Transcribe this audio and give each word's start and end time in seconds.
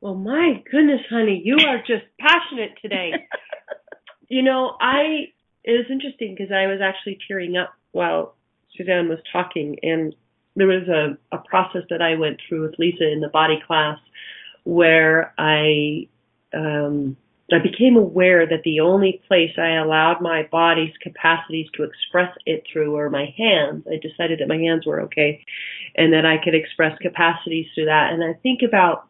Well, 0.00 0.14
my 0.14 0.62
goodness, 0.70 1.00
honey, 1.08 1.40
you 1.44 1.56
are 1.66 1.78
just 1.78 2.04
passionate 2.18 2.72
today. 2.82 3.12
you 4.28 4.42
know, 4.42 4.76
I 4.80 5.32
it 5.64 5.72
was 5.72 5.86
interesting 5.90 6.34
because 6.36 6.52
I 6.52 6.66
was 6.66 6.80
actually 6.82 7.18
tearing 7.26 7.56
up 7.56 7.72
while 7.92 8.34
Suzanne 8.76 9.08
was 9.08 9.20
talking, 9.32 9.76
and 9.82 10.14
there 10.56 10.66
was 10.66 10.88
a, 10.88 11.16
a 11.34 11.38
process 11.38 11.82
that 11.90 12.02
I 12.02 12.16
went 12.16 12.40
through 12.46 12.62
with 12.62 12.78
Lisa 12.78 13.10
in 13.10 13.20
the 13.20 13.28
body 13.28 13.62
class 13.66 13.98
where 14.64 15.34
I 15.38 16.08
um, 16.54 17.16
I 17.52 17.58
became 17.58 17.96
aware 17.96 18.46
that 18.46 18.62
the 18.64 18.80
only 18.80 19.20
place 19.28 19.50
I 19.58 19.76
allowed 19.76 20.22
my 20.22 20.48
body's 20.50 20.94
capacities 21.02 21.66
to 21.74 21.82
express 21.84 22.34
it 22.46 22.64
through 22.72 22.92
were 22.92 23.10
my 23.10 23.34
hands. 23.36 23.84
I 23.86 23.96
decided 23.96 24.40
that 24.40 24.48
my 24.48 24.56
hands 24.56 24.86
were 24.86 25.02
okay 25.02 25.44
and 25.94 26.12
that 26.14 26.24
I 26.24 26.42
could 26.42 26.54
express 26.54 26.96
capacities 27.00 27.66
through 27.74 27.86
that. 27.86 28.12
And 28.12 28.24
I 28.24 28.32
think 28.42 28.60
about 28.66 29.08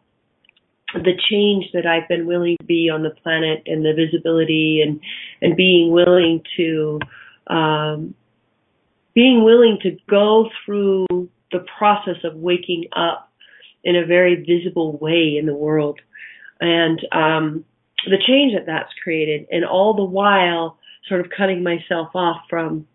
the 1.03 1.17
change 1.29 1.65
that 1.73 1.85
I've 1.85 2.07
been 2.07 2.25
willing 2.25 2.57
to 2.57 2.65
be 2.65 2.89
on 2.89 3.03
the 3.03 3.09
planet 3.09 3.63
and 3.65 3.83
the 3.83 3.93
visibility 3.93 4.81
and 4.85 4.99
and 5.41 5.55
being 5.55 5.91
willing 5.91 6.41
to 6.57 6.99
um, 7.47 8.15
being 9.13 9.43
willing 9.43 9.79
to 9.83 9.97
go 10.09 10.49
through 10.65 11.05
the 11.51 11.65
process 11.77 12.17
of 12.23 12.35
waking 12.35 12.85
up 12.95 13.31
in 13.83 13.95
a 13.95 14.05
very 14.05 14.35
visible 14.35 14.97
way 14.97 15.37
in 15.39 15.45
the 15.45 15.55
world. 15.55 15.99
And 16.59 16.99
um, 17.11 17.65
the 18.05 18.17
change 18.25 18.53
that 18.53 18.65
that's 18.65 18.91
created 19.03 19.47
and 19.51 19.63
all 19.63 19.93
the 19.93 20.03
while 20.03 20.77
sort 21.07 21.21
of 21.21 21.27
cutting 21.35 21.63
myself 21.63 22.09
off 22.15 22.41
from 22.49 22.87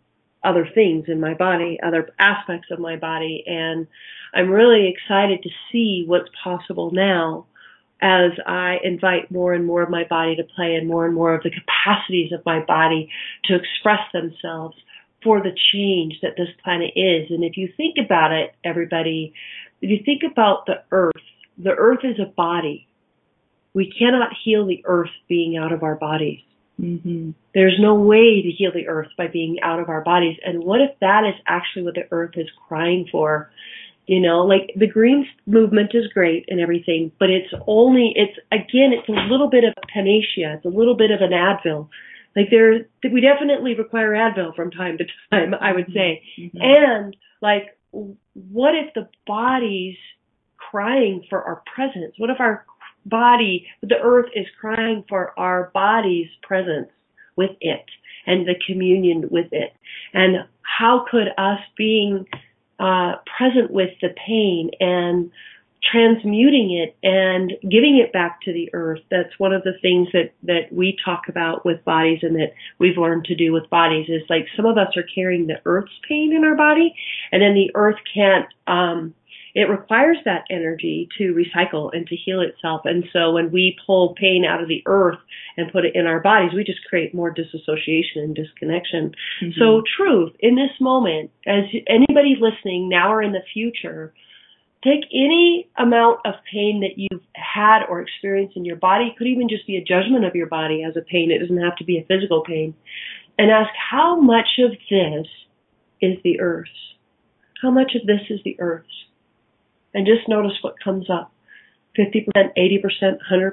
other 0.43 0.67
things 0.75 1.05
in 1.09 1.21
my 1.21 1.35
body, 1.35 1.79
other 1.83 2.11
aspects 2.19 2.69
of 2.71 2.81
my 2.81 2.97
body. 2.97 3.45
And 3.47 3.87
I'm 4.35 4.51
really 4.51 4.93
excited 4.93 5.43
to 5.43 5.51
see 5.71 6.05
what's 6.07 6.29
possible 6.43 6.91
now 6.93 7.47
as 8.03 8.33
I 8.47 8.77
invite 8.83 9.31
more 9.31 9.53
and 9.53 9.67
more 9.67 9.83
of 9.83 9.91
my 9.91 10.05
body 10.05 10.37
to 10.37 10.45
play 10.45 10.75
and 10.75 10.89
more 10.89 11.07
and 11.07 11.15
more 11.15 11.35
of 11.35 11.43
the 11.43 11.51
capacities 11.51 12.33
of 12.33 12.45
my 12.47 12.61
body 12.65 13.11
to 13.45 13.55
express 13.55 14.01
themselves 14.13 14.77
for 15.23 15.41
the 15.41 15.57
change 15.73 16.15
that 16.23 16.37
this 16.37 16.49
planet 16.65 16.93
is. 16.97 17.31
And 17.31 17.45
if 17.45 17.57
you 17.57 17.69
think 17.77 17.97
about 18.03 18.33
it, 18.33 18.55
everybody, 18.65 19.35
if 19.83 19.91
you 19.91 19.99
think 20.05 20.23
about 20.31 20.67
the 20.67 20.83
earth, 20.91 21.13
the 21.59 21.75
earth 21.77 22.01
is 22.05 22.19
a 22.19 22.31
body. 22.31 22.87
We 23.75 23.93
cannot 23.97 24.31
heal 24.45 24.67
the 24.67 24.83
earth 24.87 25.11
being 25.29 25.57
out 25.57 25.73
of 25.73 25.83
our 25.83 25.97
bodies. 25.97 26.41
Mm-hmm. 26.81 27.31
There's 27.55 27.79
no 27.79 27.95
way 27.95 28.43
to 28.43 28.51
heal 28.51 28.73
the 28.73 28.89
earth 28.89 29.09
by 29.19 29.27
being 29.27 29.59
out 29.63 29.81
of 29.81 29.89
our 29.89 30.01
bodies. 30.01 30.39
And 30.45 30.65
what 30.65 30.81
if 30.81 30.99
that 31.01 31.25
is 31.27 31.35
actually 31.47 31.83
what 31.83 31.95
the 31.95 32.09
earth 32.11 32.33
is 32.37 32.49
crying 32.69 33.07
for? 33.13 33.51
You 34.11 34.19
know, 34.19 34.45
like 34.45 34.73
the 34.75 34.89
greens 34.89 35.29
movement 35.47 35.93
is 35.95 36.13
great 36.13 36.45
and 36.49 36.59
everything, 36.61 37.13
but 37.21 37.31
it's 37.31 37.55
only, 37.69 38.13
it's 38.17 38.37
again, 38.51 38.91
it's 38.93 39.09
a 39.09 39.31
little 39.31 39.49
bit 39.49 39.63
of 39.63 39.73
a 39.77 39.87
panacea. 39.87 40.57
It's 40.57 40.65
a 40.65 40.77
little 40.77 40.97
bit 40.97 41.13
of 41.13 41.21
an 41.21 41.31
Advil. 41.31 41.89
Like 42.35 42.47
there, 42.51 42.89
we 43.05 43.21
definitely 43.21 43.77
require 43.77 44.11
Advil 44.11 44.57
from 44.57 44.73
time 44.73 44.99
to 44.99 45.05
time, 45.31 45.55
I 45.55 45.73
would 45.73 45.87
say. 45.95 46.25
Mm-hmm. 46.41 46.59
And 46.61 47.17
like, 47.41 47.79
what 47.93 48.75
if 48.75 48.93
the 48.95 49.09
body's 49.29 49.97
crying 50.57 51.25
for 51.31 51.41
our 51.45 51.63
presence? 51.73 52.15
What 52.19 52.31
if 52.31 52.41
our 52.41 52.67
body, 53.07 53.69
the 53.81 54.01
earth 54.03 54.31
is 54.35 54.47
crying 54.61 55.05
for 55.09 55.39
our 55.39 55.71
body's 55.73 56.31
presence 56.43 56.89
with 57.37 57.53
it 57.61 57.85
and 58.27 58.45
the 58.45 58.57
communion 58.67 59.29
with 59.31 59.53
it? 59.53 59.73
And 60.13 60.49
how 60.63 61.07
could 61.09 61.29
us 61.39 61.61
being 61.77 62.27
uh, 62.81 63.17
present 63.37 63.71
with 63.71 63.91
the 64.01 64.09
pain 64.27 64.71
and 64.81 65.31
transmuting 65.91 66.73
it 66.73 66.97
and 67.03 67.53
giving 67.63 67.99
it 67.99 68.13
back 68.13 68.41
to 68.43 68.53
the 68.53 68.71
earth. 68.73 69.01
That's 69.11 69.39
one 69.39 69.53
of 69.53 69.63
the 69.63 69.73
things 69.81 70.09
that, 70.13 70.33
that 70.43 70.73
we 70.73 70.97
talk 71.05 71.29
about 71.29 71.65
with 71.65 71.85
bodies 71.85 72.21
and 72.23 72.37
that 72.37 72.53
we've 72.79 72.99
learned 72.99 73.25
to 73.27 73.35
do 73.35 73.53
with 73.53 73.69
bodies 73.71 74.09
is 74.09 74.23
like 74.29 74.47
some 74.57 74.67
of 74.67 74.77
us 74.77 74.97
are 74.97 75.05
carrying 75.15 75.47
the 75.47 75.61
earth's 75.65 75.99
pain 76.09 76.33
in 76.35 76.45
our 76.45 76.55
body 76.55 76.95
and 77.33 77.43
then 77.43 77.55
the 77.55 77.71
earth 77.75 77.99
can't, 78.15 78.47
um, 78.67 79.15
it 79.55 79.69
requires 79.69 80.19
that 80.25 80.45
energy 80.51 81.09
to 81.19 81.35
recycle 81.35 81.91
and 81.93 82.07
to 82.07 82.17
heal 82.17 82.41
itself. 82.41 82.83
And 82.85 83.05
so 83.13 83.33
when 83.33 83.51
we 83.51 83.77
pull 83.87 84.15
pain 84.15 84.45
out 84.49 84.63
of 84.63 84.69
the 84.69 84.83
earth 84.87 85.19
and 85.57 85.73
put 85.73 85.85
it 85.85 85.95
in 85.95 86.07
our 86.07 86.21
bodies, 86.21 86.53
we 86.55 86.65
just 86.65 86.85
create 86.89 87.15
more 87.15 87.31
disassociation 87.31 88.23
and 88.23 88.35
disconnection. 88.35 89.15
Mm-hmm. 89.43 89.59
So 89.59 89.83
truth 89.97 90.33
in 90.41 90.55
this 90.55 90.71
moment, 90.81 91.31
as 91.47 91.65
anybody 91.89 92.37
listening 92.39 92.89
now 92.89 93.13
or 93.13 93.23
in 93.23 93.33
the 93.33 93.43
future, 93.53 94.13
take 94.85 95.05
any 95.13 95.69
amount 95.77 96.21
of 96.25 96.35
pain 96.51 96.81
that 96.81 96.97
you've 96.97 97.23
had 97.35 97.85
or 97.89 98.01
experienced 98.01 98.57
in 98.57 98.65
your 98.65 98.77
body. 98.77 99.07
It 99.07 99.17
could 99.17 99.27
even 99.27 99.49
just 99.49 99.67
be 99.67 99.77
a 99.77 99.85
judgment 99.85 100.25
of 100.25 100.35
your 100.35 100.47
body 100.47 100.85
as 100.85 100.97
a 100.97 101.03
pain. 101.03 101.31
It 101.31 101.41
doesn't 101.41 101.63
have 101.63 101.77
to 101.77 101.85
be 101.85 101.99
a 101.99 102.05
physical 102.05 102.43
pain. 102.43 102.75
And 103.39 103.51
ask 103.51 103.71
how 103.91 104.21
much 104.21 104.59
of 104.59 104.73
this 104.91 105.27
is 106.01 106.19
the 106.25 106.41
earth? 106.41 106.69
How 107.63 107.71
much 107.71 107.93
of 107.95 108.07
this 108.07 108.21
is 108.31 108.41
the 108.45 108.57
earth? 108.59 108.87
And 109.95 110.07
just 110.07 110.29
notice 110.29 110.57
what 110.63 110.75
comes 110.83 111.09
up. 111.11 111.33
50%, 111.99 112.27
80%, 112.57 113.19
100%, 113.33 113.53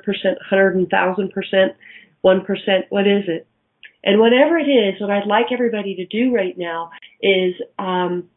100,000%, 0.51 1.73
1%, 2.23 2.83
what 2.89 3.07
is 3.07 3.23
it? 3.27 3.47
And 4.03 4.19
whatever 4.19 4.57
it 4.57 4.69
is, 4.69 5.01
what 5.01 5.09
I'd 5.09 5.27
like 5.27 5.47
everybody 5.51 5.95
to 5.95 6.05
do 6.05 6.33
right 6.33 6.57
now 6.57 6.91
is 7.21 7.55
um, 7.79 8.29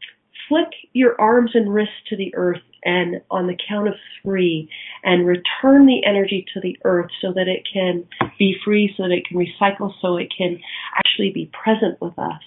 flick 0.48 0.68
your 0.92 1.20
arms 1.20 1.50
and 1.54 1.72
wrists 1.72 1.94
to 2.08 2.16
the 2.16 2.34
earth 2.34 2.62
and 2.82 3.20
on 3.30 3.46
the 3.46 3.56
count 3.68 3.88
of 3.88 3.94
three 4.22 4.70
and 5.04 5.26
return 5.26 5.86
the 5.86 6.00
energy 6.06 6.46
to 6.54 6.60
the 6.60 6.78
earth 6.84 7.10
so 7.20 7.32
that 7.34 7.46
it 7.46 7.62
can 7.70 8.04
be 8.38 8.56
free, 8.64 8.92
so 8.96 9.02
that 9.02 9.12
it 9.12 9.26
can 9.28 9.36
recycle, 9.36 9.92
so 10.00 10.16
it 10.16 10.32
can 10.36 10.58
actually 10.96 11.30
be 11.30 11.50
present 11.62 12.00
with 12.00 12.18
us 12.18 12.40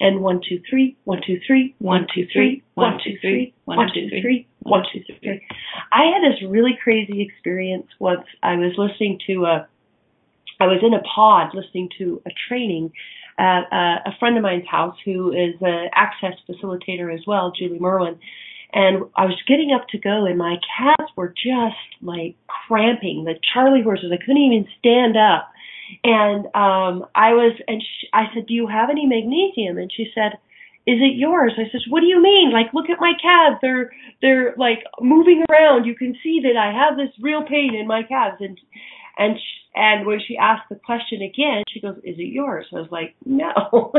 and 0.00 0.20
one, 0.20 0.40
two, 0.46 0.60
three, 0.68 0.96
one, 1.04 1.20
two, 1.24 1.38
three, 1.46 1.74
one, 1.78 2.06
two, 2.12 2.26
three, 2.32 2.62
one, 2.74 2.98
two, 3.04 3.16
three, 3.20 3.54
one, 3.64 3.78
two, 3.84 3.90
three, 4.00 4.06
one, 4.10 4.10
two, 4.10 4.20
three. 4.22 4.46
I 5.92 6.04
had 6.04 6.22
this 6.22 6.42
really 6.48 6.78
crazy 6.82 7.22
experience 7.22 7.86
once. 7.98 8.26
I 8.42 8.56
was 8.56 8.72
listening 8.76 9.18
to 9.26 9.44
a, 9.44 9.68
I 10.60 10.66
was 10.66 10.80
in 10.82 10.94
a 10.94 11.02
pod 11.02 11.54
listening 11.54 11.88
to 11.98 12.22
a 12.26 12.30
training 12.48 12.92
at 13.38 13.62
a, 13.72 14.10
a 14.10 14.16
friend 14.18 14.36
of 14.36 14.42
mine's 14.42 14.68
house 14.68 14.96
who 15.04 15.32
is 15.32 15.54
an 15.60 15.88
access 15.94 16.34
facilitator 16.48 17.12
as 17.12 17.20
well, 17.26 17.52
Julie 17.58 17.78
Merwin. 17.78 18.18
And 18.72 19.04
I 19.16 19.24
was 19.24 19.40
getting 19.48 19.72
up 19.72 19.88
to 19.88 19.98
go, 19.98 20.26
and 20.26 20.38
my 20.38 20.56
calves 20.78 21.10
were 21.16 21.28
just 21.28 22.02
like 22.02 22.36
cramping. 22.46 23.24
The 23.24 23.34
Charlie 23.52 23.82
horses, 23.82 24.12
I 24.12 24.18
couldn't 24.18 24.36
even 24.36 24.68
stand 24.78 25.16
up. 25.16 25.50
And 26.04 26.46
um 26.54 27.06
I 27.16 27.32
was 27.32 27.58
and 27.66 27.82
she, 27.82 28.06
I 28.12 28.26
said, 28.32 28.46
"Do 28.46 28.54
you 28.54 28.68
have 28.68 28.90
any 28.90 29.06
magnesium?" 29.06 29.76
And 29.76 29.90
she 29.92 30.12
said, 30.14 30.38
"Is 30.86 31.00
it 31.00 31.16
yours?" 31.16 31.52
I 31.56 31.68
said, 31.70 31.80
"What 31.88 32.00
do 32.00 32.06
you 32.06 32.22
mean? 32.22 32.50
Like 32.52 32.72
look 32.72 32.90
at 32.90 33.00
my 33.00 33.12
calves. 33.20 33.58
They're 33.62 33.92
they're 34.22 34.54
like 34.56 34.84
moving 35.00 35.44
around. 35.50 35.84
You 35.84 35.94
can 35.94 36.16
see 36.22 36.40
that 36.44 36.56
I 36.56 36.72
have 36.72 36.96
this 36.96 37.14
real 37.20 37.42
pain 37.42 37.74
in 37.74 37.86
my 37.86 38.02
calves." 38.02 38.40
And 38.40 38.58
and 39.18 39.36
she, 39.36 39.60
and 39.74 40.06
when 40.06 40.18
she 40.26 40.36
asked 40.36 40.68
the 40.68 40.76
question 40.76 41.22
again, 41.22 41.62
she 41.68 41.80
goes, 41.80 41.96
"Is 41.98 42.18
it 42.18 42.32
yours?" 42.32 42.66
I 42.72 42.80
was 42.80 42.90
like, 42.90 43.14
"No. 43.24 43.52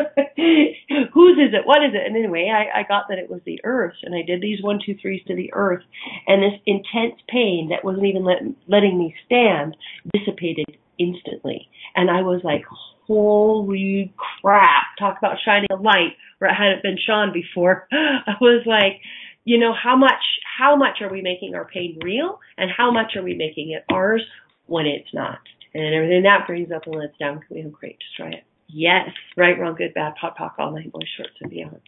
Whose 1.14 1.38
is 1.38 1.54
it? 1.54 1.66
What 1.66 1.84
is 1.84 1.94
it?" 1.94 2.06
And 2.06 2.18
anyway, 2.18 2.52
I, 2.54 2.80
I 2.80 2.84
got 2.84 3.06
that 3.10 3.20
it 3.20 3.30
was 3.30 3.42
the 3.46 3.60
earth, 3.64 3.96
and 4.04 4.16
I 4.16 4.24
did 4.26 4.42
these 4.42 4.62
one, 4.62 4.80
two, 4.84 4.96
threes 5.02 5.22
to 5.28 5.36
the 5.36 5.54
earth, 5.54 5.84
and 6.28 6.42
this 6.42 6.60
intense 6.66 7.22
pain 7.30 7.70
that 7.70 7.86
wasn't 7.86 8.06
even 8.06 8.26
let, 8.26 8.42
letting 8.68 8.98
me 8.98 9.16
stand 9.26 9.78
dissipated 10.14 10.78
instantly. 11.02 11.70
And 11.96 12.10
I 12.10 12.22
was 12.22 12.42
like, 12.44 12.64
holy 13.08 14.14
crap, 14.42 14.84
POC 15.00 15.18
about 15.18 15.38
shining 15.44 15.68
a 15.72 15.76
light 15.76 16.16
where 16.38 16.52
it 16.52 16.56
hadn't 16.56 16.84
been 16.84 16.98
shone 17.06 17.34
before. 17.34 17.88
I 17.92 18.36
was 18.40 18.64
like, 18.66 19.02
you 19.44 19.58
know, 19.58 19.74
how 19.74 19.96
much, 19.96 20.22
how 20.58 20.76
much 20.76 21.02
are 21.02 21.12
we 21.12 21.22
making 21.22 21.56
our 21.56 21.66
pain 21.66 22.00
real 22.04 22.40
and 22.58 22.70
how 22.76 22.92
much 22.92 23.16
are 23.16 23.24
we 23.24 23.34
making 23.34 23.72
it 23.72 23.84
ours 23.94 24.24
when 24.68 24.86
it's 24.86 25.14
not? 25.14 25.40
And 25.74 25.96
everything 25.96 26.24
that 26.24 26.48
brings 26.48 26.72
up 26.72 26.86
and 26.86 26.96
lets 26.96 27.18
down, 27.18 27.40
can 27.40 27.56
we 27.56 27.62
have 27.64 27.72
great, 27.72 27.98
destroy 28.00 28.38
it? 28.38 28.44
Yes, 28.68 29.10
right, 29.36 29.60
wrong, 29.60 29.76
good, 29.76 29.94
bad, 29.94 30.14
POD, 30.20 30.38
talk, 30.38 30.56
all 30.58 30.72
night, 30.72 30.92
boys, 30.92 31.08
shorts, 31.18 31.34
and 31.42 31.50
beyond. 31.50 31.82